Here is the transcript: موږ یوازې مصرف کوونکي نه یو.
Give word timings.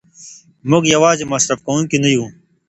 موږ 0.69 0.83
یوازې 0.95 1.25
مصرف 1.33 1.59
کوونکي 1.67 1.97
نه 2.03 2.09
یو. 2.15 2.25